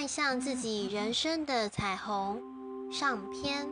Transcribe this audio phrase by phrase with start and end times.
[0.00, 2.40] 迈向自己人生的彩虹
[2.92, 3.66] 上篇。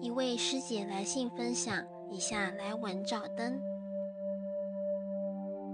[0.00, 3.60] 一位师姐来信分享，以下来文照登。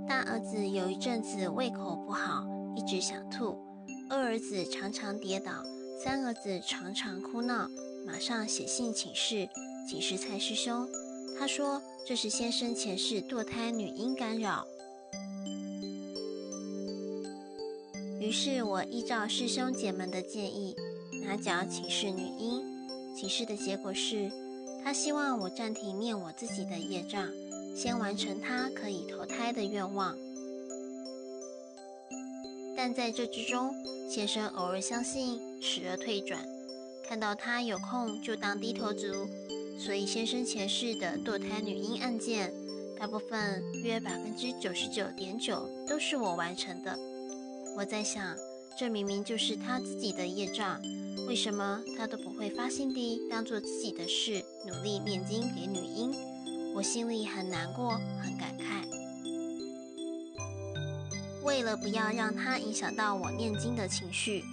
[0.08, 2.44] 大儿子有一阵子胃口不好，
[2.74, 3.56] 一直想吐；
[4.10, 5.62] 二儿子常常跌倒；
[6.02, 7.68] 三儿子常常哭闹，
[8.04, 9.48] 马上写信请示，
[9.88, 10.84] 请示蔡师兄。
[11.38, 14.66] 他说这是先生前世堕胎女婴干扰。
[18.20, 20.76] 于是我依照师兄姐们的建议，
[21.24, 22.62] 拿脚请示女婴。
[23.16, 24.30] 请示的结果是，
[24.84, 27.26] 他希望我暂停念我自己的业障，
[27.74, 30.14] 先完成他可以投胎的愿望。
[32.76, 33.74] 但在这之中，
[34.08, 36.38] 先生偶尔相信，时而退转，
[37.08, 39.06] 看到他有空就当低头族，
[39.78, 42.52] 所以先生前世的堕胎女婴案件，
[42.98, 46.98] 大部分约百分之九十九点九都是我完成的。
[47.80, 48.36] 我在想，
[48.78, 50.78] 这明明就是他自己的业障，
[51.26, 56.12] 为什么他都不会发心地当做自己的事，努力念经给女婴？
[56.74, 58.84] 我心里很难过，很感慨。
[61.42, 64.44] 为了不要让他影响到我念经的情绪，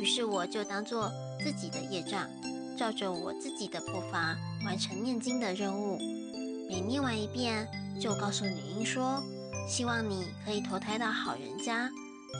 [0.00, 1.12] 于是我就当做
[1.44, 2.30] 自己的业障，
[2.78, 5.98] 照着我自己的步伐完成念经的任务。
[6.66, 7.68] 每念完一遍，
[8.00, 9.22] 就告诉女婴说
[9.68, 11.90] ：“希望你可以投胎到好人家。”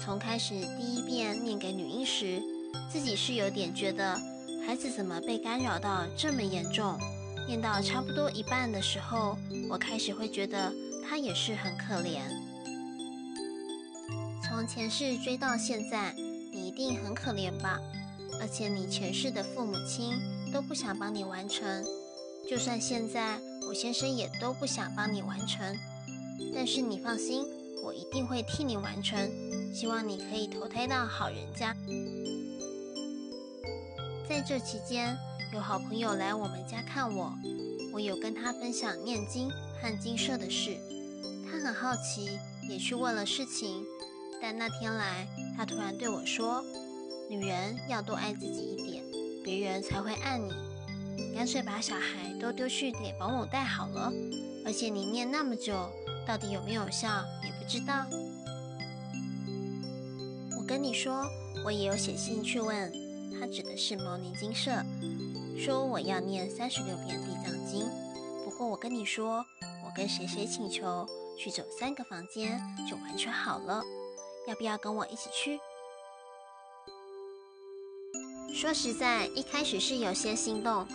[0.05, 2.43] 从开始第一遍念给女婴时，
[2.91, 4.19] 自己是有点觉得
[4.67, 6.99] 孩子怎么被干扰到这么严重。
[7.47, 9.37] 念到差不多一半的时候，
[9.69, 10.73] 我开始会觉得
[11.09, 12.21] 她也是很可怜。
[14.43, 16.15] 从前世追到现在，
[16.53, 17.79] 你一定很可怜吧？
[18.41, 20.15] 而且你前世的父母亲
[20.53, 21.85] 都不想帮你完成，
[22.49, 25.77] 就算现在我先生也都不想帮你完成。
[26.55, 27.45] 但是你放心，
[27.83, 29.31] 我一定会替你完成。
[29.73, 31.77] 希望你可以投胎到好人家。
[34.29, 35.17] 在这期间，
[35.53, 37.33] 有好朋友来我们家看我，
[37.93, 39.51] 我有跟他分享念经
[39.81, 40.77] 和金舍的事，
[41.51, 42.39] 他很好奇，
[42.69, 43.85] 也去问了事情。
[44.43, 45.27] 但那天来，
[45.57, 46.65] 他突然对我说
[47.29, 49.05] ：“女人要多爱自己一点，
[49.45, 50.51] 别人才会爱你。
[51.17, 54.11] 你干脆把小孩都丢去给保姆带好了。
[54.65, 55.91] 而且你念那么久，
[56.27, 58.05] 到底有没有效也不知道。”
[60.59, 61.25] 我跟你说，
[61.65, 62.93] 我也有写信去问，
[63.39, 64.73] 他指的是牟尼精舍，
[65.57, 67.89] 说我要念三十六遍地藏经。
[68.45, 69.45] 不过我跟你说，
[69.85, 71.07] 我跟谁谁请求
[71.39, 73.83] 去走三个房间就完全好了，
[74.49, 75.61] 要不要跟我一起去？
[78.53, 80.87] 说实在，一开始是有些心动，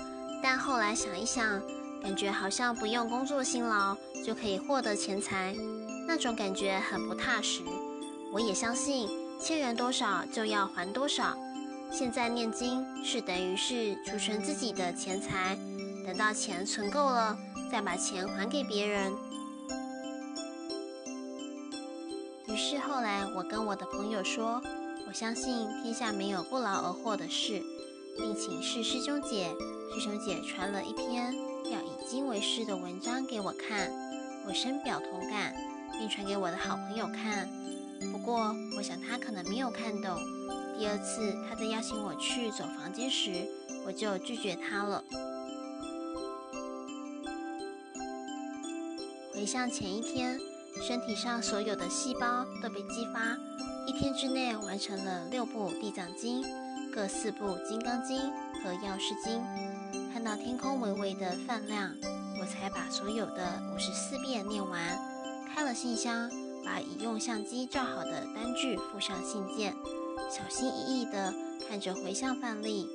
[0.43, 1.61] 但后来想一想，
[2.03, 5.55] 感觉好像不用工作辛劳就可以获得钱财，
[6.15, 7.61] 那种感觉很不踏实。
[8.31, 9.09] 我也相信。
[9.37, 11.35] 欠人多少就要还多少。
[11.91, 15.57] 现在念经是等于是储存自己的钱财，
[16.05, 17.37] 等到钱存够了，
[17.69, 19.13] 再把钱还给别人。
[22.47, 24.61] 于是后来我跟我的朋友说，
[25.09, 27.61] 我相信天下没有不劳而获的事，
[28.15, 29.53] 并请示师兄姐。
[29.93, 33.91] 师兄姐传了一篇要以经为师的文章给我看，
[34.47, 35.53] 我深表同感，
[35.94, 37.47] 并传给我的好朋友看。
[38.12, 40.18] 不过，我想他可能没有看懂。
[40.78, 43.47] 第二次他在邀请我去走房间时，
[43.85, 45.03] 我就拒绝他了。
[49.34, 50.40] 回想前一天，
[50.81, 53.38] 身体上所有的细胞都被激发，
[53.88, 56.44] 一天之内完成了六部地藏经、
[56.94, 58.19] 各四部金刚经
[58.63, 59.41] 和药师经。
[60.13, 61.94] 看到天空微微的泛亮，
[62.40, 64.81] 我才把所有的五十四遍念完，
[65.55, 66.29] 开了信箱。
[66.66, 69.71] 把已用相机照好的单据附上信件，
[70.31, 71.31] 小心翼翼地
[71.69, 72.89] 看着回向范例。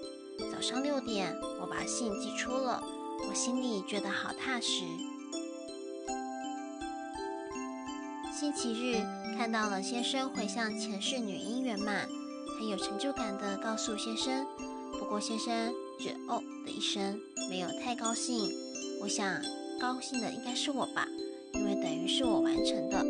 [0.51, 2.83] 早上六点，我把信寄出了，
[3.29, 4.83] 我心里觉得好踏实。
[8.33, 9.01] 星期日
[9.39, 12.09] 看到了先生回向前世女婴圆满，
[12.59, 14.45] 很有成就感地告诉先生。
[14.99, 18.51] 不过先生只哦的一声，没有太高兴。
[19.01, 19.41] 我想
[19.79, 21.07] 高兴的应该是我吧，
[21.55, 23.05] 因为等于是我完成的。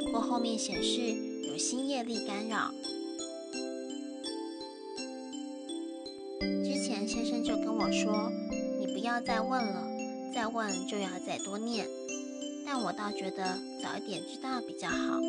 [0.00, 1.00] 不过后面显示
[1.48, 2.70] 有新业力干扰。
[6.64, 8.30] 之前先生就跟我说
[8.80, 9.86] ：“你不要再问了，
[10.34, 11.86] 再问就要再多念。”
[12.66, 15.20] 但我倒觉得早一点知道比较好。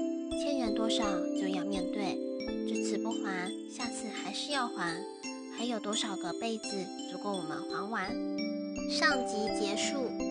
[0.44, 1.04] 欠人多少
[1.40, 2.18] 就要面对，
[2.68, 4.96] 这次不还，下次还是要还。
[5.58, 6.64] 还有多少个辈子
[7.12, 8.10] 足够我们还完？
[8.90, 10.31] 上集结束。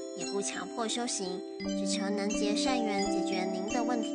[0.17, 1.41] 也不强迫修行，
[1.79, 4.09] 只求能结善缘，解决您的问题。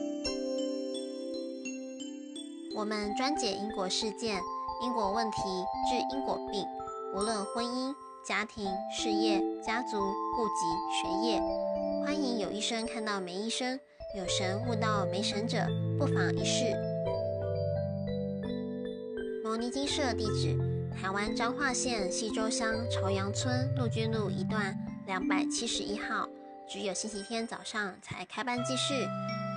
[2.75, 4.41] 我们专解因果事件、
[4.83, 5.39] 因果问题，
[5.89, 6.65] 治因果病。
[7.15, 7.95] 无论婚姻、
[8.27, 11.41] 家庭、事业、家族、户籍、学业，
[12.05, 13.81] 欢迎有医生看到没医生，
[14.19, 15.67] 有神悟到没神者，
[15.99, 16.65] 不妨一试。
[19.43, 20.59] 摩尼金舍地址：
[20.95, 26.29] 台湾彰化县溪州乡朝阳村陆军路一段两百七十一号，
[26.69, 29.07] 只有星期天早上才开班继续，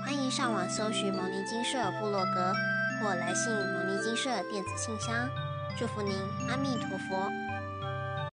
[0.05, 2.53] 欢迎上网搜寻牟尼金社部落格。
[3.01, 5.27] 或来信牟尼金社电子信箱，
[5.77, 6.13] 祝福您，
[6.49, 7.31] 阿弥陀佛